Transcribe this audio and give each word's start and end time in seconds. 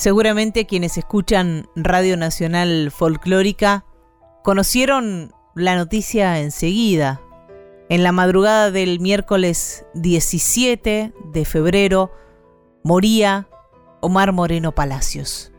Seguramente 0.00 0.64
quienes 0.64 0.96
escuchan 0.96 1.68
Radio 1.76 2.16
Nacional 2.16 2.90
Folclórica 2.90 3.84
conocieron 4.42 5.34
la 5.54 5.76
noticia 5.76 6.40
enseguida. 6.40 7.20
En 7.90 8.02
la 8.02 8.10
madrugada 8.10 8.70
del 8.70 8.98
miércoles 9.00 9.84
17 9.92 11.12
de 11.22 11.44
febrero 11.44 12.10
moría 12.82 13.46
Omar 14.00 14.32
Moreno 14.32 14.72
Palacios. 14.74 15.52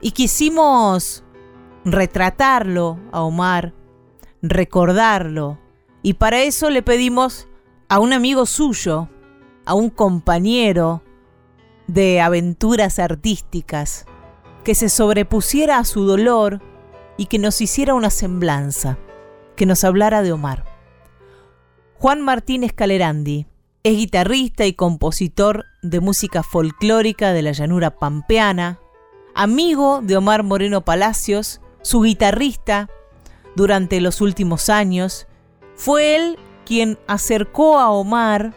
Y 0.00 0.12
quisimos 0.12 1.22
retratarlo 1.84 2.98
a 3.12 3.20
Omar, 3.20 3.74
recordarlo, 4.40 5.58
y 6.02 6.14
para 6.14 6.44
eso 6.44 6.70
le 6.70 6.80
pedimos 6.80 7.46
a 7.90 7.98
un 7.98 8.14
amigo 8.14 8.46
suyo, 8.46 9.10
a 9.66 9.74
un 9.74 9.90
compañero 9.90 11.03
de 11.86 12.20
aventuras 12.20 12.98
artísticas, 12.98 14.06
que 14.64 14.74
se 14.74 14.88
sobrepusiera 14.88 15.78
a 15.78 15.84
su 15.84 16.04
dolor 16.04 16.60
y 17.16 17.26
que 17.26 17.38
nos 17.38 17.60
hiciera 17.60 17.94
una 17.94 18.10
semblanza, 18.10 18.98
que 19.56 19.66
nos 19.66 19.84
hablara 19.84 20.22
de 20.22 20.32
Omar. 20.32 20.64
Juan 21.98 22.22
Martínez 22.22 22.72
Calerandi 22.72 23.46
es 23.82 23.96
guitarrista 23.96 24.64
y 24.66 24.72
compositor 24.72 25.66
de 25.82 26.00
música 26.00 26.42
folclórica 26.42 27.32
de 27.32 27.42
la 27.42 27.52
llanura 27.52 27.90
pampeana, 27.90 28.80
amigo 29.34 30.00
de 30.02 30.16
Omar 30.16 30.42
Moreno 30.42 30.82
Palacios, 30.84 31.60
su 31.82 32.00
guitarrista 32.00 32.88
durante 33.54 34.00
los 34.00 34.20
últimos 34.20 34.70
años, 34.70 35.26
fue 35.76 36.16
él 36.16 36.38
quien 36.64 36.98
acercó 37.06 37.78
a 37.78 37.90
Omar 37.90 38.54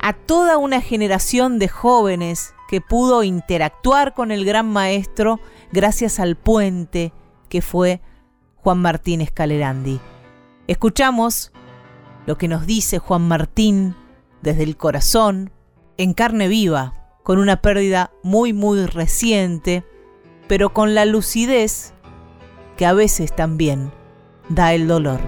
a 0.00 0.12
toda 0.12 0.58
una 0.58 0.80
generación 0.80 1.58
de 1.58 1.68
jóvenes 1.68 2.54
que 2.68 2.80
pudo 2.82 3.24
interactuar 3.24 4.14
con 4.14 4.30
el 4.30 4.44
gran 4.44 4.70
maestro 4.70 5.40
gracias 5.72 6.20
al 6.20 6.36
puente 6.36 7.12
que 7.48 7.62
fue 7.62 8.02
Juan 8.56 8.78
Martín 8.78 9.22
Escalerandi. 9.22 9.98
Escuchamos 10.66 11.50
lo 12.26 12.36
que 12.36 12.46
nos 12.46 12.66
dice 12.66 12.98
Juan 12.98 13.26
Martín 13.26 13.96
desde 14.42 14.64
el 14.64 14.76
corazón, 14.76 15.50
en 15.96 16.12
carne 16.12 16.46
viva, 16.46 16.92
con 17.22 17.38
una 17.38 17.62
pérdida 17.62 18.12
muy 18.22 18.52
muy 18.52 18.84
reciente, 18.84 19.82
pero 20.46 20.74
con 20.74 20.94
la 20.94 21.06
lucidez 21.06 21.94
que 22.76 22.84
a 22.84 22.92
veces 22.92 23.34
también 23.34 23.90
da 24.50 24.74
el 24.74 24.86
dolor. 24.86 25.20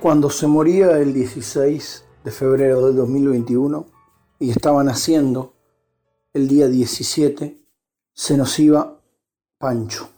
Cuando 0.00 0.30
se 0.30 0.46
moría 0.46 0.92
el 0.98 1.12
16 1.12 2.06
de 2.24 2.30
febrero 2.30 2.86
del 2.86 2.96
2021 2.96 3.99
y 4.40 4.50
estaba 4.50 4.82
naciendo 4.82 5.52
el 6.32 6.48
día 6.48 6.66
17, 6.66 7.58
se 8.14 8.36
nos 8.38 8.58
iba 8.58 8.98
Pancho. 9.58 10.08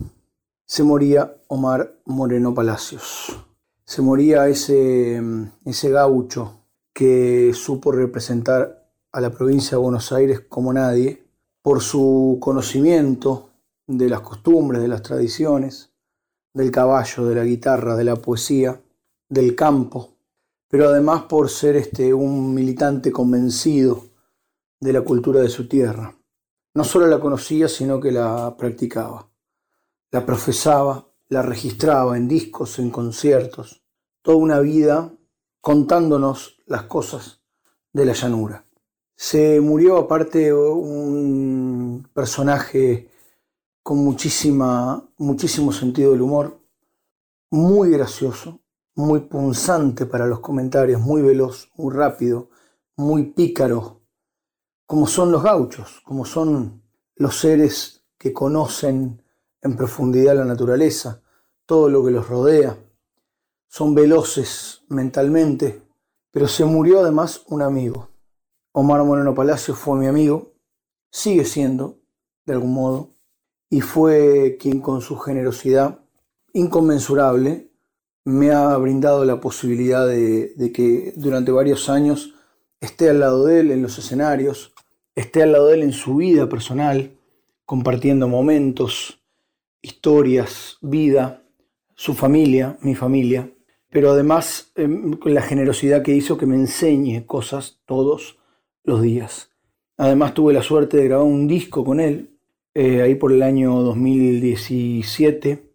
Se 0.65 0.85
moría 0.85 1.43
Omar 1.49 1.99
Moreno 2.07 2.55
Palacios. 2.55 3.37
Se 3.85 4.01
moría 4.01 4.47
ese, 4.49 5.21
ese 5.65 5.91
gaucho 5.91 6.61
que 6.95 7.51
supo 7.53 7.91
representar 7.91 8.89
a 9.11 9.21
la 9.21 9.31
provincia 9.31 9.73
de 9.73 9.83
Buenos 9.83 10.13
Aires 10.13 10.41
como 10.49 10.73
nadie 10.73 11.25
por 11.61 11.81
su 11.81 12.39
conocimiento 12.41 13.51
de 13.89 14.09
las 14.09 14.21
costumbres, 14.21 14.81
de 14.81 14.89
las 14.89 15.03
tradiciones, 15.03 15.91
del 16.55 16.71
caballo, 16.71 17.27
de 17.27 17.35
la 17.35 17.45
guitarra, 17.45 17.97
de 17.97 18.05
la 18.05 18.17
poesía, 18.17 18.81
del 19.29 19.57
campo, 19.57 20.11
pero 20.69 20.89
además 20.89 21.23
por 21.23 21.51
ser 21.51 21.75
este, 21.75 22.15
un 22.15 22.55
militante 22.55 23.11
convencido 23.11 24.12
de 24.83 24.93
la 24.93 25.03
cultura 25.03 25.41
de 25.41 25.49
su 25.49 25.69
tierra. 25.69 26.13
No 26.75 26.83
solo 26.83 27.07
la 27.07 27.21
conocía, 27.21 27.69
sino 27.69 28.01
que 28.01 28.11
la 28.11 28.57
practicaba. 28.59 29.31
La 30.11 30.27
profesaba, 30.27 31.07
la 31.29 31.41
registraba 31.41 32.17
en 32.17 32.27
discos, 32.27 32.81
en 32.81 32.91
conciertos, 32.91 33.85
toda 34.23 34.39
una 34.39 34.59
vida 34.59 35.13
contándonos 35.61 36.59
las 36.67 36.83
cosas 36.83 37.43
de 37.93 38.07
la 38.07 38.13
llanura. 38.13 38.67
Se 39.15 39.61
murió 39.61 39.99
aparte 39.99 40.53
un 40.53 42.09
personaje 42.13 43.09
con 43.85 43.99
muchísima, 43.99 45.09
muchísimo 45.17 45.71
sentido 45.71 46.11
del 46.11 46.23
humor, 46.23 46.59
muy 47.53 47.91
gracioso, 47.91 48.61
muy 48.97 49.21
punzante 49.21 50.07
para 50.07 50.27
los 50.27 50.41
comentarios, 50.41 51.01
muy 51.01 51.23
veloz, 51.23 51.71
muy 51.77 51.95
rápido, 51.95 52.51
muy 52.97 53.27
pícaro, 53.27 54.02
como 54.93 55.07
son 55.07 55.33
los 55.33 55.43
gauchos, 55.43 56.03
como 56.05 56.27
son 56.27 56.83
los 57.17 57.39
seres 57.39 58.05
que 58.19 58.35
conocen 58.35 59.23
en 59.63 59.75
profundidad 59.75 60.37
la 60.37 60.45
naturaleza, 60.45 61.23
todo 61.65 61.89
lo 61.89 62.05
que 62.05 62.11
los 62.11 62.29
rodea. 62.29 62.77
Son 63.69 63.95
veloces 63.95 64.83
mentalmente, 64.89 65.81
pero 66.31 66.47
se 66.47 66.67
murió 66.67 67.01
además 67.01 67.43
un 67.47 67.63
amigo. 67.63 68.11
Omar 68.73 69.03
Moreno 69.03 69.35
Palacio 69.35 69.75
fue 69.75 69.99
mi 69.99 70.09
amigo, 70.09 70.53
sigue 71.11 71.47
siendo, 71.47 71.97
de 72.45 72.53
algún 72.53 72.75
modo, 72.75 73.15
y 73.71 73.81
fue 73.81 74.59
quien 74.61 74.83
con 74.83 75.01
su 75.01 75.17
generosidad 75.17 76.01
inconmensurable 76.53 77.73
me 78.27 78.53
ha 78.53 78.77
brindado 78.77 79.25
la 79.25 79.41
posibilidad 79.41 80.07
de, 80.07 80.71
que 80.75 81.15
durante 81.17 81.51
varios 81.51 81.89
años 81.89 82.35
esté 82.79 83.09
al 83.09 83.21
lado 83.21 83.47
de 83.47 83.61
él 83.61 83.71
en 83.71 83.81
los 83.81 83.97
escenarios, 83.97 84.72
esté 85.15 85.43
al 85.43 85.53
lado 85.53 85.69
de 85.69 85.75
él 85.75 85.83
en 85.83 85.93
su 85.93 86.17
vida 86.17 86.49
personal, 86.49 87.13
compartiendo 87.65 88.29
momentos, 88.29 89.23
historias, 89.81 90.79
vida, 90.81 91.43
su 91.95 92.15
familia, 92.15 92.79
mi 92.81 92.95
familia, 92.95 93.51
pero 93.91 94.11
además 94.13 94.73
em, 94.75 95.13
con 95.15 95.35
la 95.35 95.43
generosidad 95.43 96.03
que 96.03 96.15
hizo 96.15 96.39
que 96.39 96.47
me 96.47 96.57
enseñe 96.57 97.27
cosas 97.27 97.81
todos 97.85 98.39
los 98.85 99.03
días. 99.03 99.51
Además 99.97 100.35
tuve 100.35 100.53
la 100.53 100.63
suerte 100.63 100.97
de 100.97 101.05
grabar 101.05 101.27
un 101.27 101.47
disco 101.47 101.85
con 101.85 102.01
él, 102.01 102.39
eh, 102.75 103.03
ahí 103.03 103.15
por 103.15 103.33
el 103.33 103.43
año 103.43 103.83
2017, 103.83 105.71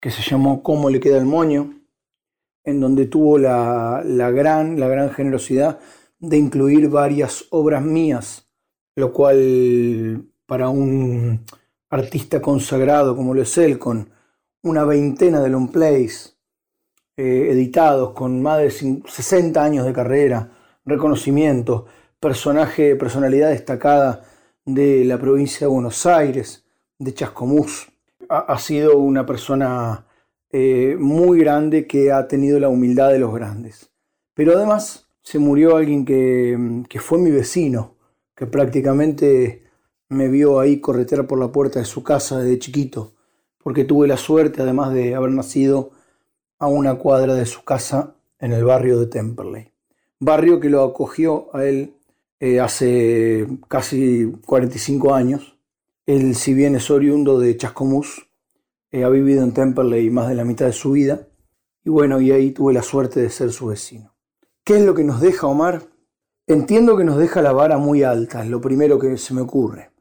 que 0.00 0.10
se 0.10 0.22
llamó 0.22 0.62
Cómo 0.62 0.90
le 0.90 1.00
queda 1.00 1.18
el 1.18 1.24
moño, 1.24 1.80
en 2.62 2.80
donde 2.80 3.06
tuvo 3.06 3.36
la, 3.38 4.02
gran, 4.04 4.78
la 4.78 4.88
gran 4.88 5.10
generosidad 5.10 5.80
de 6.18 6.38
incluir 6.38 6.88
varias 6.88 7.46
obras 7.50 7.82
mías, 7.84 8.43
lo 8.96 9.12
cual 9.12 10.24
para 10.46 10.68
un 10.68 11.44
artista 11.90 12.40
consagrado 12.40 13.16
como 13.16 13.34
lo 13.34 13.42
es 13.42 13.56
él, 13.58 13.78
con 13.78 14.10
una 14.62 14.84
veintena 14.84 15.40
de 15.40 15.48
long 15.50 15.70
plays 15.70 16.36
eh, 17.16 17.48
editados, 17.50 18.12
con 18.12 18.42
más 18.42 18.58
de 18.58 18.70
60 18.70 19.62
años 19.62 19.86
de 19.86 19.92
carrera, 19.92 20.50
reconocimiento, 20.84 21.86
personaje, 22.18 22.96
personalidad 22.96 23.50
destacada 23.50 24.24
de 24.64 25.04
la 25.04 25.18
provincia 25.18 25.66
de 25.66 25.72
Buenos 25.72 26.06
Aires, 26.06 26.64
de 26.98 27.14
Chascomús, 27.14 27.92
ha, 28.28 28.58
sido 28.58 28.96
una 28.96 29.26
persona 29.26 30.06
eh, 30.50 30.96
muy 30.98 31.38
grande 31.38 31.86
que 31.86 32.10
ha 32.10 32.26
tenido 32.26 32.58
la 32.58 32.68
humildad 32.68 33.10
de 33.10 33.18
los 33.18 33.34
grandes. 33.34 33.90
Pero 34.34 34.56
además 34.56 35.06
se 35.22 35.38
murió 35.38 35.76
alguien 35.76 36.04
que, 36.04 36.84
que 36.88 37.00
fue 37.00 37.18
mi 37.18 37.30
vecino, 37.30 37.93
que 38.34 38.46
prácticamente 38.46 39.64
me 40.08 40.28
vio 40.28 40.60
ahí 40.60 40.80
corretear 40.80 41.26
por 41.26 41.38
la 41.38 41.52
puerta 41.52 41.78
de 41.78 41.84
su 41.84 42.02
casa 42.02 42.38
desde 42.38 42.58
chiquito, 42.58 43.14
porque 43.62 43.84
tuve 43.84 44.06
la 44.06 44.16
suerte, 44.16 44.62
además 44.62 44.92
de 44.92 45.14
haber 45.14 45.30
nacido 45.30 45.90
a 46.58 46.66
una 46.66 46.96
cuadra 46.96 47.34
de 47.34 47.46
su 47.46 47.64
casa 47.64 48.16
en 48.38 48.52
el 48.52 48.64
barrio 48.64 48.98
de 48.98 49.06
Temperley. 49.06 49.72
Barrio 50.20 50.60
que 50.60 50.70
lo 50.70 50.82
acogió 50.82 51.54
a 51.54 51.64
él 51.64 51.94
eh, 52.40 52.60
hace 52.60 53.46
casi 53.68 54.32
45 54.44 55.14
años 55.14 55.54
él, 56.06 56.34
si 56.34 56.52
bien 56.52 56.74
es 56.74 56.90
oriundo 56.90 57.38
de 57.38 57.56
Chascomús, 57.56 58.28
eh, 58.90 59.04
ha 59.04 59.08
vivido 59.08 59.42
en 59.42 59.52
Temperley 59.52 60.10
más 60.10 60.28
de 60.28 60.34
la 60.34 60.44
mitad 60.44 60.66
de 60.66 60.72
su 60.72 60.92
vida. 60.92 61.28
Y 61.82 61.90
bueno, 61.90 62.20
y 62.20 62.30
ahí 62.30 62.50
tuve 62.50 62.74
la 62.74 62.82
suerte 62.82 63.20
de 63.20 63.30
ser 63.30 63.52
su 63.52 63.66
vecino. 63.66 64.14
¿Qué 64.64 64.76
es 64.76 64.82
lo 64.82 64.94
que 64.94 65.04
nos 65.04 65.20
deja 65.20 65.46
Omar? 65.46 65.82
Entiendo 66.46 66.94
que 66.98 67.04
nos 67.04 67.16
deja 67.16 67.40
la 67.40 67.52
vara 67.52 67.78
muy 67.78 68.02
alta, 68.02 68.44
es 68.44 68.50
lo 68.50 68.60
primero 68.60 68.98
que 68.98 69.16
se 69.16 69.32
me 69.32 69.40
ocurre. 69.40 69.92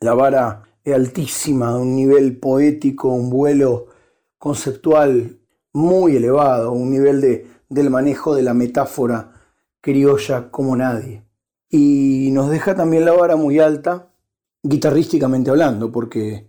La 0.00 0.14
vara 0.14 0.62
es 0.82 0.94
altísima, 0.94 1.76
un 1.76 1.94
nivel 1.94 2.38
poético, 2.38 3.08
un 3.08 3.28
vuelo 3.28 3.88
conceptual 4.38 5.38
muy 5.74 6.16
elevado, 6.16 6.72
un 6.72 6.90
nivel 6.90 7.20
de, 7.20 7.46
del 7.68 7.90
manejo 7.90 8.34
de 8.34 8.42
la 8.42 8.54
metáfora 8.54 9.32
criolla 9.82 10.50
como 10.50 10.74
nadie. 10.76 11.26
Y 11.68 12.30
nos 12.32 12.48
deja 12.48 12.74
también 12.74 13.04
la 13.04 13.12
vara 13.12 13.36
muy 13.36 13.58
alta 13.58 14.08
guitarrísticamente 14.62 15.50
hablando, 15.50 15.92
porque 15.92 16.48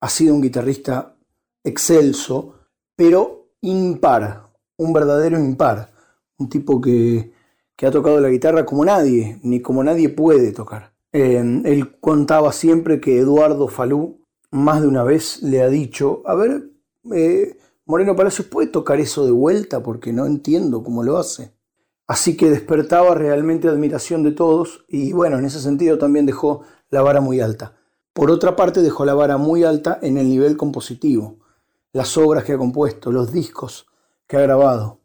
ha 0.00 0.08
sido 0.08 0.34
un 0.34 0.40
guitarrista 0.40 1.16
excelso, 1.64 2.54
pero 2.94 3.48
impar, 3.60 4.50
un 4.76 4.92
verdadero 4.92 5.36
impar, 5.36 5.90
un 6.38 6.48
tipo 6.48 6.80
que, 6.80 7.33
que 7.76 7.86
ha 7.86 7.90
tocado 7.90 8.20
la 8.20 8.28
guitarra 8.28 8.64
como 8.64 8.84
nadie, 8.84 9.40
ni 9.42 9.60
como 9.60 9.82
nadie 9.82 10.08
puede 10.08 10.52
tocar. 10.52 10.92
él 11.12 11.96
contaba 12.00 12.52
siempre 12.52 13.00
que 13.00 13.18
Eduardo 13.18 13.68
Falú 13.68 14.24
más 14.50 14.80
de 14.80 14.88
una 14.88 15.02
vez 15.02 15.42
le 15.42 15.62
ha 15.62 15.68
dicho, 15.68 16.22
a 16.26 16.34
ver, 16.34 16.70
eh, 17.12 17.58
Moreno 17.86 18.16
Palacios, 18.16 18.46
¿puede 18.46 18.68
tocar 18.68 19.00
eso 19.00 19.26
de 19.26 19.32
vuelta? 19.32 19.82
Porque 19.82 20.12
no 20.12 20.26
entiendo 20.26 20.82
cómo 20.82 21.02
lo 21.02 21.18
hace. 21.18 21.52
Así 22.06 22.36
que 22.36 22.50
despertaba 22.50 23.14
realmente 23.14 23.68
admiración 23.68 24.22
de 24.22 24.32
todos 24.32 24.84
y 24.88 25.12
bueno, 25.12 25.38
en 25.38 25.44
ese 25.44 25.60
sentido 25.60 25.98
también 25.98 26.24
dejó 26.24 26.62
la 26.90 27.02
vara 27.02 27.20
muy 27.20 27.40
alta. 27.40 27.76
Por 28.12 28.30
otra 28.30 28.54
parte, 28.54 28.80
dejó 28.80 29.04
la 29.04 29.14
vara 29.14 29.38
muy 29.38 29.64
alta 29.64 29.98
en 30.00 30.18
el 30.18 30.28
nivel 30.28 30.56
compositivo, 30.56 31.40
las 31.92 32.16
obras 32.16 32.44
que 32.44 32.52
ha 32.52 32.58
compuesto, 32.58 33.10
los 33.10 33.32
discos 33.32 33.86
que 34.28 34.36
ha 34.36 34.40
grabado. 34.40 35.00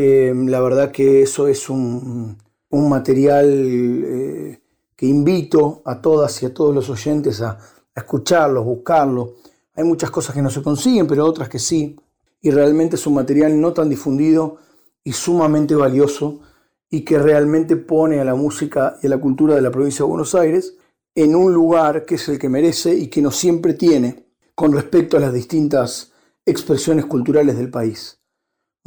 Eh, 0.00 0.32
la 0.32 0.60
verdad 0.60 0.92
que 0.92 1.22
eso 1.22 1.48
es 1.48 1.68
un, 1.68 2.38
material 2.70 3.46
eh, 3.50 4.60
que 4.94 5.06
invito 5.06 5.82
a 5.84 6.00
todas 6.00 6.40
y 6.40 6.46
a 6.46 6.54
todos 6.54 6.72
los 6.72 6.88
oyentes 6.88 7.42
a, 7.42 7.58
a 7.96 8.60
buscarlo. 8.60 9.34
Hay 9.74 9.82
muchas 9.82 10.12
cosas 10.12 10.36
que 10.36 10.40
no 10.40 10.50
se 10.50 10.62
consiguen, 10.62 11.08
pero 11.08 11.26
otras 11.26 11.48
que 11.48 11.58
sí. 11.58 11.96
Y 12.40 12.52
realmente 12.52 12.94
es 12.94 13.08
un 13.08 13.14
material 13.14 13.60
no 13.60 13.72
tan 13.72 13.88
difundido 13.88 14.58
y 15.02 15.10
sumamente 15.10 15.74
valioso 15.74 16.42
y 16.88 17.00
que 17.04 17.18
realmente 17.18 17.74
pone 17.74 18.20
a 18.20 18.24
la 18.24 18.36
música 18.36 18.98
y 19.02 19.08
a 19.08 19.10
la 19.10 19.18
cultura 19.18 19.56
de 19.56 19.62
la 19.62 19.72
provincia 19.72 20.04
de 20.04 20.10
Buenos 20.10 20.32
Aires 20.36 20.76
en 21.12 21.34
un 21.34 21.52
lugar 21.52 22.04
que 22.04 22.14
es 22.14 22.28
el 22.28 22.38
que 22.38 22.48
merece 22.48 22.94
y 22.94 23.08
que 23.08 23.20
no 23.20 23.32
siempre 23.32 23.74
tiene 23.74 24.26
con 24.54 24.72
respecto 24.72 25.16
a 25.16 25.20
las 25.20 25.32
distintas 25.32 26.12
expresiones 26.46 27.04
culturales 27.06 27.58
del 27.58 27.68
país. 27.68 28.17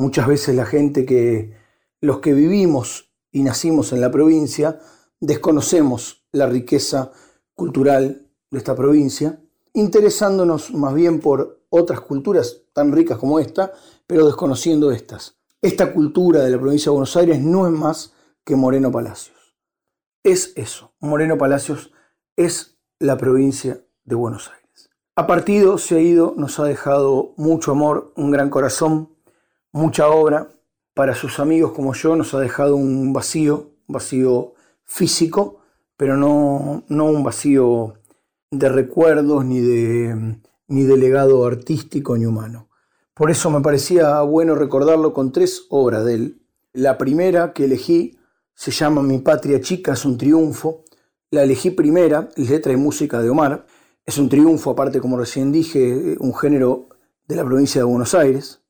Muchas 0.01 0.25
veces 0.25 0.56
la 0.56 0.65
gente 0.65 1.06
que, 1.06 1.53
los 2.01 2.21
que 2.21 2.33
vivimos 2.33 3.13
y 3.31 3.44
nacimos 3.44 3.94
en 3.94 4.01
la 4.01 4.09
provincia, 4.09 4.80
desconocemos 5.19 6.25
la 6.31 6.48
riqueza 6.48 7.12
cultural 7.53 8.27
de 8.50 8.57
esta 8.57 8.74
provincia, 8.74 9.39
interesándonos 9.74 10.74
más 10.74 10.95
bien 10.95 11.19
por 11.19 11.62
otras 11.69 12.01
culturas 12.01 12.63
tan 12.74 12.92
ricas 12.92 13.19
como 13.19 13.38
esta, 13.39 13.74
pero 14.07 14.25
desconociendo 14.25 14.92
estas. 14.92 15.38
Esta 15.62 15.94
cultura 15.94 16.39
de 16.42 16.50
la 16.50 16.59
provincia 16.59 16.89
de 16.89 16.94
Buenos 16.95 17.15
Aires 17.15 17.39
no 17.39 17.68
es 17.68 17.71
más 17.71 18.13
que 18.44 18.56
Moreno 18.56 18.92
Palacios. 18.92 19.56
Es 20.24 20.54
eso. 20.56 20.94
Moreno 21.00 21.38
Palacios 21.38 21.92
es 22.36 22.75
la 22.97 23.18
provincia 23.18 23.86
de 24.06 24.15
Buenos 24.15 24.47
Aires. 24.50 24.89
Ha 25.15 25.27
partido, 25.27 25.77
se 25.77 25.97
ha 25.97 26.01
ido, 26.01 26.33
nos 26.38 26.59
ha 26.59 26.63
dejado 26.63 27.36
mucho 27.38 27.69
amor, 27.71 28.13
un 28.15 28.31
gran 28.31 28.50
corazón, 28.50 29.11
mucha 29.71 30.07
obra. 30.09 30.50
Para 30.94 31.15
sus 31.15 31.39
amigos 31.39 31.71
como 31.71 31.94
yo 31.94 32.15
nos 32.15 32.33
ha 32.33 32.39
dejado 32.39 32.75
un 32.75 33.13
vacío, 33.13 33.71
un 33.88 33.94
vacío 33.94 34.53
físico, 34.83 35.62
pero 35.95 36.18
no, 36.18 36.83
no 36.89 37.06
un 37.06 37.23
vacío 37.23 37.94
de 38.50 38.68
recuerdos 38.68 39.45
ni 39.45 39.62
de, 39.62 40.39
ni 40.68 40.83
de 40.83 40.97
legado 40.97 41.45
artístico 41.45 42.18
ni 42.18 42.25
humano. 42.25 42.68
Por 43.13 43.31
eso 43.31 43.50
me 43.50 43.62
parecía 43.62 44.21
bueno 44.21 44.56
recordarlo 44.56 45.13
con 45.13 45.31
tres 45.31 45.65
obras 45.69 46.03
de 46.06 46.13
él. 46.15 46.41
La 46.73 46.97
primera 46.97 47.53
que 47.53 47.65
elegí 47.65 48.18
se 48.53 48.71
llama 48.71 49.01
Mi 49.01 49.19
Patria 49.19 49.59
Chica, 49.62 49.94
es 49.94 50.06
un 50.06 50.18
triunfo. 50.18 50.83
La 51.29 51.44
elegí 51.44 51.71
primera, 51.71 52.29
letra 52.35 52.73
y 52.73 52.77
música 52.77 53.21
de 53.21 53.29
Omar. 53.29 53.65
Es 54.06 54.18
un 54.18 54.29
triunfo, 54.29 54.71
aparte, 54.71 55.00
como 55.00 55.18
recién 55.18 55.51
dije, 55.51 56.15
un 56.19 56.35
género 56.35 56.89
de 57.27 57.35
la 57.35 57.45
provincia 57.45 57.81
de 57.81 57.85
Buenos 57.85 58.13
Aires, 58.13 58.61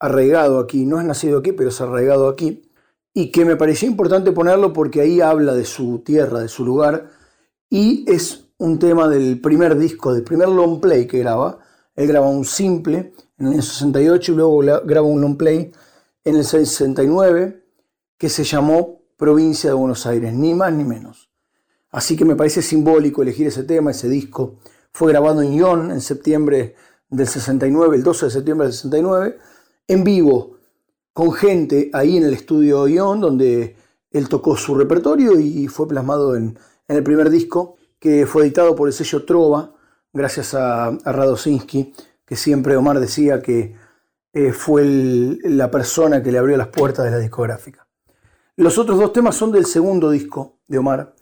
arraigado 0.00 0.58
aquí, 0.58 0.86
no 0.86 0.98
es 0.98 1.06
nacido 1.06 1.38
aquí, 1.38 1.52
pero 1.52 1.68
es 1.68 1.80
arraigado 1.80 2.28
aquí, 2.28 2.68
y 3.14 3.30
que 3.30 3.44
me 3.44 3.56
pareció 3.56 3.88
importante 3.88 4.32
ponerlo 4.32 4.72
porque 4.72 5.00
ahí 5.00 5.20
habla 5.20 5.54
de 5.54 5.64
su 5.64 6.00
tierra, 6.00 6.40
de 6.40 6.48
su 6.48 6.64
lugar, 6.64 7.10
y 7.68 8.04
es 8.10 8.46
un 8.58 8.78
tema 8.78 9.08
del 9.08 9.40
primer 9.40 9.76
disco, 9.78 10.12
del 10.12 10.24
primer 10.24 10.48
long 10.48 10.80
play 10.80 11.06
que 11.06 11.18
graba. 11.20 11.60
Él 11.94 12.08
graba 12.08 12.28
un 12.28 12.44
simple 12.44 13.12
en 13.38 13.54
el 13.54 13.62
68 13.62 14.32
y 14.32 14.34
luego 14.34 14.58
graba 14.84 15.06
un 15.06 15.20
long 15.20 15.36
play 15.36 15.72
en 16.24 16.36
el 16.36 16.44
69 16.44 17.64
que 18.18 18.28
se 18.28 18.44
llamó 18.44 19.00
Provincia 19.16 19.70
de 19.70 19.74
Buenos 19.74 20.04
Aires, 20.06 20.32
ni 20.34 20.54
más 20.54 20.72
ni 20.72 20.84
menos. 20.84 21.30
Así 21.90 22.16
que 22.16 22.24
me 22.24 22.36
parece 22.36 22.62
simbólico 22.62 23.22
elegir 23.22 23.46
ese 23.46 23.64
tema, 23.64 23.90
ese 23.90 24.08
disco. 24.08 24.56
Fue 24.92 25.10
grabado 25.10 25.42
en 25.42 25.52
Ion 25.52 25.90
en 25.90 26.00
septiembre 26.00 26.74
del 27.08 27.26
69, 27.26 27.96
el 27.96 28.02
12 28.02 28.26
de 28.26 28.30
septiembre 28.30 28.66
del 28.66 28.74
69, 28.74 29.38
en 29.90 30.04
vivo, 30.04 30.56
con 31.12 31.32
gente 31.32 31.90
ahí 31.92 32.16
en 32.16 32.22
el 32.22 32.34
estudio 32.34 32.86
Ion, 32.86 33.20
donde 33.20 33.76
él 34.12 34.28
tocó 34.28 34.56
su 34.56 34.76
repertorio 34.76 35.38
y 35.38 35.66
fue 35.66 35.88
plasmado 35.88 36.36
en, 36.36 36.56
el 36.86 37.02
primer 37.02 37.30
disco 37.30 37.76
que 37.98 38.26
fue 38.26 38.42
editado 38.42 38.74
por 38.74 38.88
el 38.88 38.94
sello 38.94 39.24
Trova, 39.24 39.74
gracias 40.12 40.54
a, 40.54 40.86
a 40.86 41.12
Radosinski, 41.12 41.92
que 42.24 42.36
siempre 42.36 42.76
Omar 42.76 43.00
decía 43.00 43.42
que 43.42 43.76
eh, 44.32 44.52
fue 44.52 44.84
la 44.84 45.70
persona 45.70 46.22
que 46.22 46.30
le 46.30 46.38
abrió 46.38 46.56
las 46.56 46.68
puertas 46.68 47.04
de 47.04 47.10
la 47.10 47.18
discográfica. 47.18 47.88
Los 48.56 48.78
otros 48.78 48.98
dos 48.98 49.12
temas 49.12 49.34
son 49.34 49.50
del 49.50 49.66
segundo 49.66 50.10
disco 50.10 50.60
de 50.68 50.78
Omar, 50.78 51.14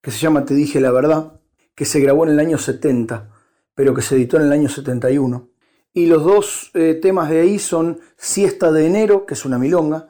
que 0.00 0.12
se 0.12 0.18
llama 0.18 0.44
Te 0.44 0.54
dije 0.54 0.80
la 0.80 0.92
verdad, 0.92 1.40
que 1.74 1.84
se 1.84 2.00
grabó 2.00 2.24
en 2.24 2.32
el 2.32 2.40
año 2.40 2.58
70, 2.58 3.30
pero 3.74 3.94
que 3.94 4.02
se 4.02 4.14
editó 4.14 4.36
en 4.36 4.44
el 4.44 4.52
año 4.52 4.68
71. 4.68 5.51
Y 5.94 6.06
los 6.06 6.24
dos 6.24 6.70
eh, 6.74 6.98
temas 7.00 7.28
de 7.28 7.40
ahí 7.40 7.58
son 7.58 8.00
Siesta 8.16 8.72
de 8.72 8.86
Enero, 8.86 9.26
que 9.26 9.34
es 9.34 9.44
una 9.44 9.58
milonga, 9.58 10.08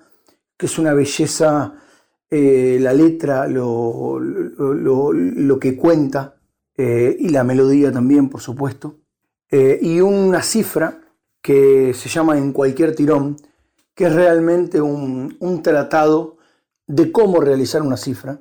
que 0.57 0.67
es 0.67 0.79
una 0.79 0.95
belleza 0.95 1.75
eh, 2.31 2.79
la 2.81 2.93
letra, 2.93 3.49
lo, 3.49 4.21
que 5.61 5.77
cuenta, 5.77 6.37
eh, 6.77 7.17
y 7.19 7.29
la 7.31 7.45
melodía 7.45 7.91
también, 7.93 8.29
por 8.29 8.41
supuesto, 8.41 9.01
y 9.51 10.01
una 10.01 10.43
cifra 10.43 11.03
que 11.43 11.93
se 11.93 12.09
llama 12.09 12.39
En 12.39 12.53
cualquier 12.53 12.95
tirón, 12.95 13.37
que 13.95 14.07
es 14.07 14.15
realmente 14.15 14.81
un, 14.81 15.37
un 15.41 15.63
tratado 15.63 16.39
de 16.87 17.13
cómo 17.13 17.39
realizar 17.41 17.83
una 17.83 17.99
cifra, 17.99 18.41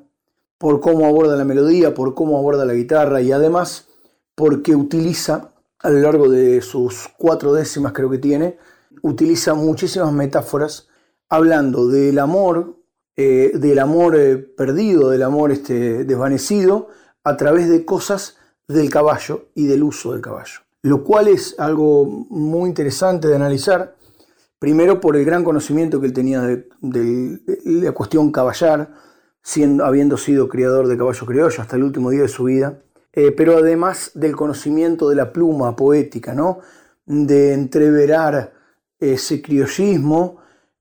por 0.57 0.79
cómo 0.79 1.05
aborda 1.07 1.35
la 1.35 1.43
melodía, 1.43 1.93
por 1.93 2.13
cómo 2.13 2.37
aborda 2.37 2.63
la 2.63 2.73
guitarra 2.73 3.19
y 3.19 3.33
además 3.33 3.89
porque 4.35 4.75
utiliza 4.75 5.50
a 5.83 5.89
lo 5.89 5.99
largo 5.99 6.29
de 6.29 6.61
sus 6.61 7.09
cuatro 7.17 7.53
décimas 7.53 7.93
creo 7.93 8.09
que 8.09 8.17
tiene, 8.17 8.57
utiliza 9.01 9.53
muchísimas 9.53 10.11
metáforas 10.13 10.87
hablando 11.29 11.87
del 11.87 12.19
amor 12.19 12.81
eh, 13.17 13.51
del 13.55 13.77
amor 13.79 14.15
eh, 14.15 14.37
perdido, 14.37 15.09
del 15.09 15.23
amor 15.23 15.51
este, 15.51 16.05
desvanecido, 16.05 16.87
a 17.23 17.35
través 17.35 17.69
de 17.69 17.83
cosas 17.83 18.37
del 18.67 18.89
caballo 18.89 19.49
y 19.53 19.67
del 19.67 19.83
uso 19.83 20.13
del 20.13 20.21
caballo. 20.21 20.61
Lo 20.81 21.03
cual 21.03 21.27
es 21.27 21.55
algo 21.59 22.05
muy 22.05 22.69
interesante 22.69 23.27
de 23.27 23.35
analizar, 23.35 23.95
primero 24.59 25.01
por 25.01 25.17
el 25.17 25.25
gran 25.25 25.43
conocimiento 25.43 25.99
que 25.99 26.07
él 26.07 26.13
tenía 26.13 26.41
de, 26.41 27.39
la 27.65 27.91
cuestión 27.91 28.31
caballar, 28.31 28.93
siendo, 29.43 29.85
habiendo 29.85 30.15
sido 30.17 30.47
criador 30.47 30.87
de 30.87 30.97
caballo 30.97 31.25
criollo 31.25 31.61
hasta 31.61 31.75
el 31.75 31.83
último 31.83 32.11
día 32.11 32.21
de 32.21 32.27
su 32.27 32.45
vida, 32.45 32.81
eh, 33.13 33.31
pero 33.31 33.57
además 33.57 34.11
del 34.13 34.35
conocimiento 34.35 35.09
de 35.09 35.15
la 35.15 35.33
pluma 35.33 35.75
poética, 35.75 36.33
¿no? 36.33 36.59
de 37.05 37.53
entreverar 37.53 38.53
ese 38.99 39.41
criollismo 39.41 40.37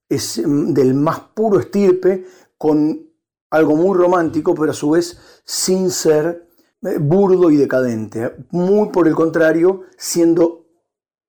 mm, 0.08 0.72
del 0.72 0.94
más 0.94 1.20
puro 1.34 1.58
estirpe, 1.58 2.26
con 2.56 3.08
algo 3.50 3.74
muy 3.74 3.96
romántico, 3.96 4.54
pero 4.54 4.70
a 4.70 4.74
su 4.74 4.90
vez 4.90 5.18
sin 5.44 5.90
ser 5.90 6.46
eh, 6.82 6.98
burdo 7.00 7.50
y 7.50 7.56
decadente. 7.56 8.36
Muy 8.50 8.90
por 8.90 9.08
el 9.08 9.14
contrario, 9.14 9.82
siendo 9.96 10.66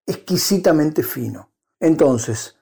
exquisitamente 0.05 1.03
fino. 1.03 1.49
Entonces, 1.79 2.57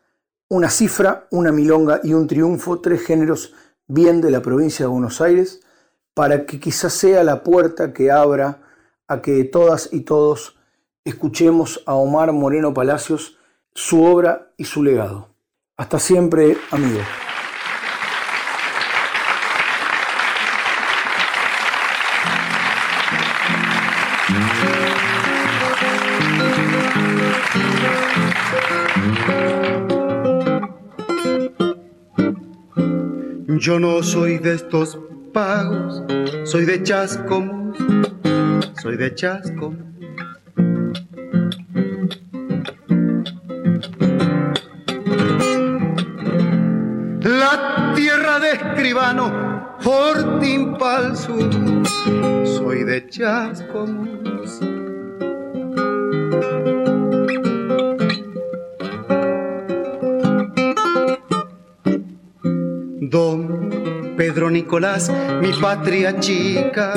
una 0.50 0.69
cifra, 0.69 1.27
una 1.31 1.51
milonga 1.51 2.00
y 2.03 2.13
un 2.13 2.27
triunfo, 2.27 2.79
tres 2.79 3.01
géneros 3.01 3.53
bien 3.88 4.22
de 4.22 4.31
la 4.31 4.41
provincia 4.41 4.86
de 4.86 4.91
Buenos 4.91 5.19
Aires, 5.19 5.62
para 6.19 6.45
que 6.45 6.59
quizás 6.59 6.91
sea 6.91 7.23
la 7.23 7.45
puerta 7.45 7.93
que 7.93 8.11
abra 8.11 8.59
a 9.07 9.21
que 9.21 9.41
todas 9.45 9.88
y 9.93 10.01
todos 10.01 10.57
escuchemos 11.05 11.81
a 11.85 11.93
Omar 11.93 12.33
Moreno 12.33 12.73
Palacios, 12.73 13.38
su 13.73 14.03
obra 14.03 14.51
y 14.57 14.65
su 14.65 14.83
legado. 14.83 15.29
Hasta 15.77 15.97
siempre, 15.97 16.57
amigo. 16.71 16.99
Yo 33.57 33.79
no 33.79 34.03
soy 34.03 34.39
de 34.39 34.55
estos 34.55 34.99
soy 36.43 36.65
de 36.65 36.83
chascomús, 36.83 37.77
soy 38.81 38.98
de 38.98 39.13
chascomús. 39.15 39.89
Fortín 49.79 50.77
pa'l 50.77 51.15
sur, 51.15 51.50
soy 52.45 52.83
de 52.83 53.07
Chascomús. 53.07 54.28
Nicolás, 64.59 65.09
mi 65.41 65.53
patria 65.53 66.19
chica, 66.19 66.93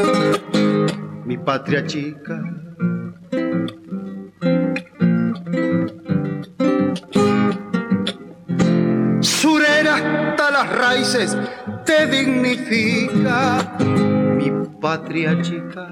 mi 1.24 1.38
patria 1.38 1.86
chica. 1.86 2.42
Surera 9.20 9.94
hasta 9.94 10.50
las 10.50 10.76
raíces 10.76 11.38
te 11.86 12.08
dignifica, 12.08 13.76
mi 13.78 14.50
patria 14.80 15.40
chica. 15.40 15.88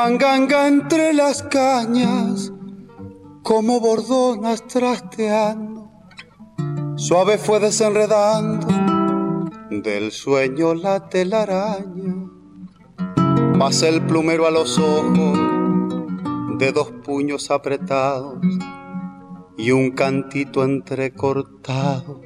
El 0.09 0.15
manganga 0.15 0.67
entre 0.67 1.13
las 1.13 1.43
cañas, 1.43 2.51
como 3.43 3.79
bordonas 3.79 4.65
trasteando, 4.65 5.91
suave 6.95 7.37
fue 7.37 7.59
desenredando 7.59 8.65
del 9.69 10.11
sueño 10.11 10.73
la 10.73 11.07
telaraña. 11.09 12.27
Pasa 13.59 13.87
el 13.87 14.01
plumero 14.01 14.47
a 14.47 14.51
los 14.51 14.79
ojos 14.79 15.37
de 16.57 16.71
dos 16.71 16.91
puños 17.03 17.51
apretados 17.51 18.39
y 19.59 19.69
un 19.69 19.91
cantito 19.91 20.63
entrecortado 20.63 22.19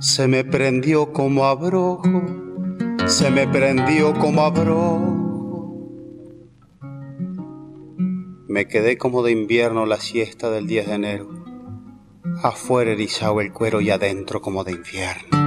se 0.00 0.26
me 0.26 0.42
prendió 0.42 1.12
como 1.12 1.44
abrojo, 1.44 2.24
se 3.06 3.30
me 3.30 3.46
prendió 3.46 4.12
como 4.12 4.42
abrojo. 4.42 5.21
Me 8.52 8.68
quedé 8.68 8.98
como 8.98 9.22
de 9.22 9.32
invierno 9.32 9.86
la 9.86 9.98
siesta 9.98 10.50
del 10.50 10.66
10 10.66 10.86
de 10.88 10.92
enero. 10.92 11.30
Afuera 12.42 12.90
erizado 12.90 13.40
el 13.40 13.50
cuero 13.50 13.80
y 13.80 13.88
adentro 13.88 14.42
como 14.42 14.62
de 14.62 14.72
infierno. 14.72 15.38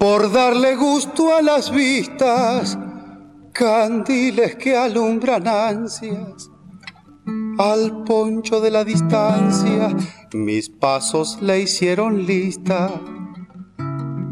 Por 0.00 0.32
darle 0.32 0.74
gusto 0.74 1.32
a 1.32 1.42
las 1.42 1.70
vistas, 1.70 2.76
candiles 3.52 4.56
que 4.56 4.76
alumbran 4.76 5.46
ansias 5.46 6.50
al 7.58 8.04
poncho 8.04 8.60
de 8.60 8.70
la 8.70 8.84
distancia, 8.84 9.94
mis 10.32 10.70
pasos 10.70 11.42
le 11.42 11.60
hicieron 11.60 12.24
lista. 12.24 12.88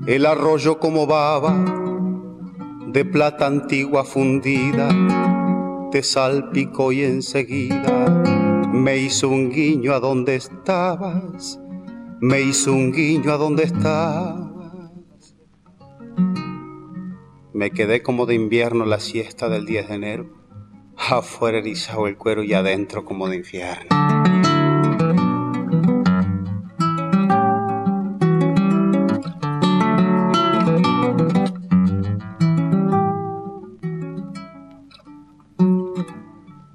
El 0.06 0.26
arroyo 0.26 0.78
como 0.78 1.08
baba, 1.08 1.52
de 2.86 3.04
plata 3.04 3.48
antigua 3.48 4.04
fundida, 4.04 4.88
te 5.90 6.04
salpicó 6.04 6.92
y 6.92 7.02
enseguida 7.02 8.22
me 8.72 8.98
hizo 8.98 9.28
un 9.28 9.50
guiño 9.50 9.92
a 9.92 9.98
donde 9.98 10.36
estabas, 10.36 11.58
me 12.20 12.42
hizo 12.42 12.72
un 12.72 12.92
guiño 12.92 13.32
a 13.32 13.36
donde 13.38 13.64
estabas. 13.64 14.46
Me 17.52 17.72
quedé 17.72 18.04
como 18.04 18.26
de 18.26 18.36
invierno 18.36 18.84
la 18.84 19.00
siesta 19.00 19.48
del 19.48 19.66
10 19.66 19.88
de 19.88 19.94
enero 19.94 20.45
afuera 20.96 21.58
erizado 21.58 22.06
el 22.06 22.16
cuero 22.16 22.42
y 22.42 22.54
adentro 22.54 23.04
como 23.04 23.28
de 23.28 23.36
infierno. 23.36 23.88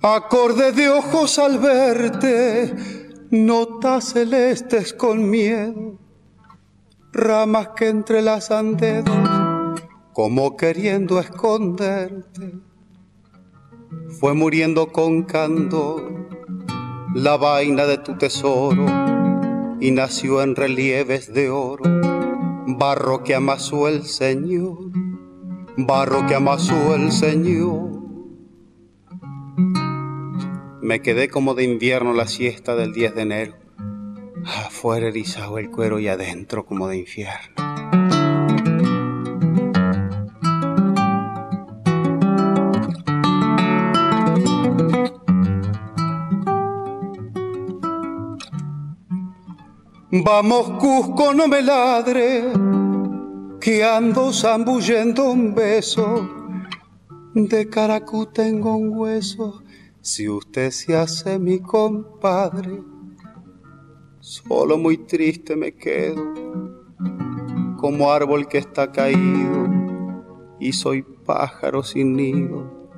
Acorde 0.03 0.71
de 0.71 0.89
ojos 0.89 1.39
al 1.39 1.59
verte, 1.59 2.73
notas 3.29 4.13
celestes 4.13 4.93
con 4.93 5.29
miedo, 5.29 5.99
ramas 7.13 7.69
que 7.75 7.87
entrelazan 7.87 8.77
dedos, 8.77 9.79
como 10.11 10.57
queriendo 10.57 11.19
esconderte 11.19 12.70
fue 14.19 14.33
muriendo 14.33 14.91
con 14.91 15.23
candor 15.23 16.11
la 17.15 17.37
vaina 17.37 17.85
de 17.85 17.97
tu 17.97 18.17
tesoro 18.17 18.85
y 19.79 19.91
nació 19.91 20.41
en 20.41 20.55
relieves 20.55 21.33
de 21.33 21.49
oro, 21.49 21.83
barro 22.67 23.23
que 23.23 23.35
amasó 23.35 23.87
el 23.87 24.03
Señor, 24.03 24.91
barro 25.77 26.25
que 26.27 26.35
amasó 26.35 26.95
el 26.95 27.11
Señor. 27.11 27.89
Me 30.81 31.01
quedé 31.01 31.29
como 31.29 31.53
de 31.53 31.63
invierno 31.63 32.13
la 32.13 32.27
siesta 32.27 32.75
del 32.75 32.93
10 32.93 33.15
de 33.15 33.21
enero, 33.21 33.53
afuera 34.45 35.07
erizado 35.07 35.57
el 35.57 35.69
cuero 35.69 35.99
y 35.99 36.07
adentro 36.07 36.65
como 36.65 36.87
de 36.87 36.97
infierno. 36.97 37.55
Vamos 50.13 50.71
Cusco, 50.71 51.33
no 51.33 51.47
me 51.47 51.61
ladre, 51.61 52.43
que 53.61 53.81
ando 53.81 54.33
zambullendo 54.33 55.31
un 55.31 55.55
beso. 55.55 56.29
De 57.33 57.69
caracú 57.69 58.25
tengo 58.25 58.75
un 58.75 58.89
hueso, 58.89 59.63
si 60.01 60.27
usted 60.27 60.71
se 60.71 60.97
hace 60.97 61.39
mi 61.39 61.61
compadre, 61.61 62.83
solo 64.19 64.77
muy 64.77 64.97
triste 64.97 65.55
me 65.55 65.75
quedo, 65.75 66.33
como 67.77 68.11
árbol 68.11 68.49
que 68.49 68.57
está 68.57 68.91
caído, 68.91 69.69
y 70.59 70.73
soy 70.73 71.03
pájaro 71.03 71.83
sin 71.83 72.17
nido, 72.17 72.89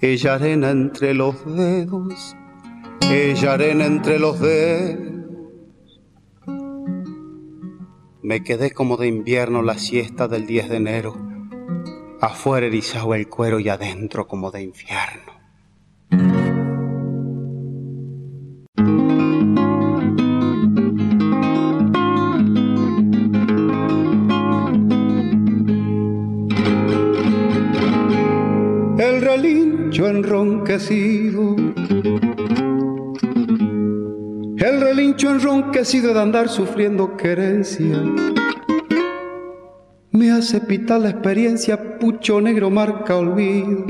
ella 0.00 0.34
arena 0.34 0.70
entre 0.70 1.14
los 1.14 1.44
dedos, 1.46 2.34
ella 3.08 3.52
arena 3.52 3.86
entre 3.86 4.18
los 4.18 4.40
dedos. 4.40 5.19
Me 8.22 8.44
quedé 8.44 8.72
como 8.72 8.98
de 8.98 9.06
invierno 9.08 9.62
la 9.62 9.78
siesta 9.78 10.28
del 10.28 10.46
10 10.46 10.68
de 10.68 10.76
enero, 10.76 11.16
afuera 12.20 12.66
erizado 12.66 13.14
el 13.14 13.28
cuero 13.28 13.60
y 13.60 13.70
adentro 13.70 14.26
como 14.26 14.50
de 14.50 14.60
infierno. 14.60 15.32
El 28.98 29.22
relincho 29.22 30.08
enronquecido 30.08 31.29
relincho 35.80 35.96
enronquecido 35.96 36.14
de 36.14 36.20
andar 36.20 36.48
sufriendo 36.48 37.16
querencia 37.16 37.96
me 40.12 40.30
hace 40.32 40.60
pitar 40.60 41.00
la 41.00 41.10
experiencia, 41.10 41.98
pucho 41.98 42.40
negro 42.40 42.68
marca 42.68 43.16
olvido. 43.16 43.86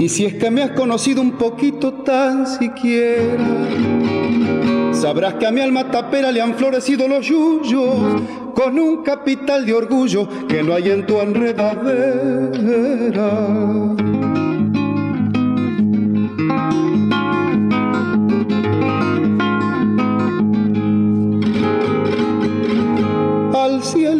Y 0.00 0.08
si 0.08 0.24
es 0.24 0.34
que 0.34 0.50
me 0.50 0.62
has 0.62 0.70
conocido 0.70 1.20
un 1.20 1.32
poquito 1.32 1.92
tan 2.02 2.46
siquiera, 2.46 3.46
sabrás 4.92 5.34
que 5.34 5.46
a 5.46 5.52
mi 5.52 5.60
alma 5.60 5.90
tapera 5.90 6.32
le 6.32 6.40
han 6.40 6.54
florecido 6.54 7.06
los 7.06 7.26
yuyos 7.26 8.22
con 8.54 8.78
un 8.78 9.02
capital 9.04 9.66
de 9.66 9.74
orgullo 9.74 10.26
que 10.48 10.62
no 10.62 10.74
hay 10.74 10.90
en 10.90 11.06
tu 11.06 11.20
enredadera. 11.20 12.00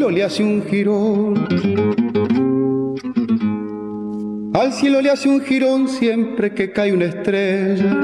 Le 0.09 0.23
hace 0.23 0.43
un 0.43 0.63
girón. 0.65 1.35
Al 4.55 4.73
cielo 4.73 5.03
le 5.03 5.11
hace 5.11 5.29
un 5.29 5.41
girón 5.43 5.89
siempre 5.89 6.55
que 6.55 6.73
cae 6.73 6.95
una 6.95 7.07
estrella. 7.07 8.01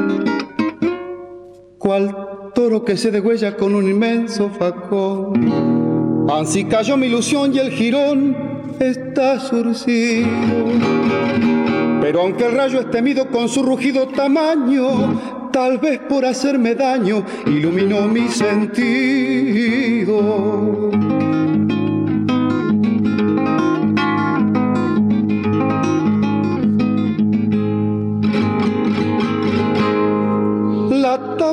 Cual 1.79 2.53
toro 2.55 2.85
que 2.85 2.97
se 2.97 3.11
degüella 3.11 3.57
con 3.57 3.75
un 3.75 3.89
inmenso 3.89 4.51
facón. 4.51 6.27
Así 6.31 6.65
cayó 6.65 6.97
mi 6.97 7.07
ilusión 7.07 7.55
y 7.55 7.61
el 7.61 7.71
girón 7.71 8.37
está 8.79 9.41
surcido. 9.41 10.29
Pero 12.01 12.21
aunque 12.21 12.47
el 12.47 12.53
rayo 12.53 12.81
es 12.81 12.91
temido 12.91 13.29
con 13.29 13.49
su 13.49 13.63
rugido 13.63 14.09
tamaño, 14.09 15.49
tal 15.53 15.79
vez 15.79 16.01
por 16.01 16.25
hacerme 16.25 16.75
daño 16.75 17.25
iluminó 17.47 18.09
mi 18.09 18.29
sentido. 18.29 18.97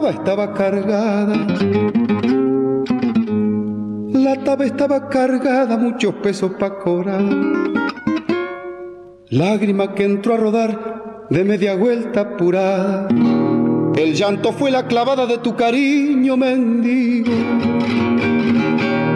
Estaba 0.09 0.53
cargada. 0.53 1.35
La 4.13 4.35
taba 4.43 4.65
estaba 4.65 5.09
cargada, 5.09 5.77
muchos 5.77 6.15
pesos 6.15 6.51
para 6.59 6.79
cobrar. 6.79 7.21
Lágrima 9.29 9.93
que 9.95 10.03
entró 10.05 10.35
a 10.35 10.37
rodar 10.37 11.25
de 11.29 11.43
media 11.43 11.75
vuelta 11.75 12.21
apurada. 12.21 13.07
El 13.95 14.13
llanto 14.13 14.53
fue 14.53 14.71
la 14.71 14.87
clavada 14.87 15.25
de 15.25 15.37
tu 15.39 15.55
cariño 15.55 16.37
mendigo. 16.37 17.31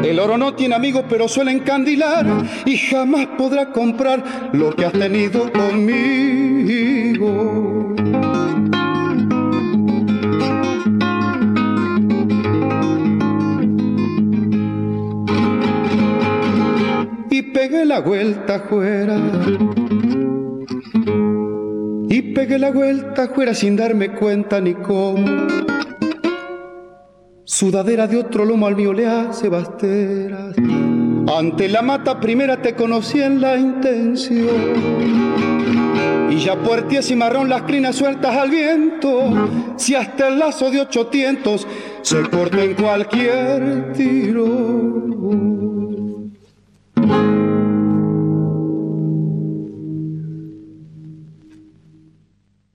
El 0.04 0.20
oro 0.20 0.38
no 0.38 0.54
tiene 0.54 0.76
amigos, 0.76 1.04
pero 1.10 1.28
suele 1.28 1.52
encandilar 1.52 2.26
y 2.66 2.78
jamás 2.78 3.28
podrá 3.38 3.72
comprar 3.72 4.52
lo 4.54 4.76
que 4.76 4.86
has 4.86 4.94
tenido 4.94 5.52
conmigo. 5.52 7.28
Pegué 17.58 17.86
la 17.86 18.02
vuelta 18.02 18.60
fuera. 18.70 19.18
Y 22.08 22.22
pegué 22.34 22.60
la 22.60 22.70
vuelta 22.70 23.30
fuera 23.30 23.56
sin 23.56 23.76
darme 23.76 24.14
cuenta 24.14 24.62
ni 24.62 24.76
cómo. 24.76 25.26
Sudadera 27.46 28.06
de 28.06 28.18
otro 28.18 28.46
lomo 28.46 28.68
al 28.68 28.76
mío 28.76 28.94
le 28.94 29.06
basteras. 29.50 30.56
Ante 31.36 31.68
la 31.68 31.82
mata 31.82 32.20
primera 32.20 32.62
te 32.62 32.76
conocí 32.76 33.24
en 33.24 33.42
la 33.42 33.58
intención. 33.58 34.48
Y 36.30 36.38
ya 36.38 36.58
puerties 36.58 37.10
y 37.10 37.16
marrón 37.16 37.50
las 37.50 37.64
crinas 37.64 37.96
sueltas 37.96 38.36
al 38.36 38.52
viento. 38.52 39.50
Si 39.78 39.96
hasta 39.96 40.28
el 40.28 40.38
lazo 40.38 40.70
de 40.70 40.82
ocho 40.82 41.08
tientos 41.08 41.66
se 42.04 42.22
corta 42.30 42.64
en 42.64 42.76
cualquier 42.76 43.94
tiro. 43.94 45.87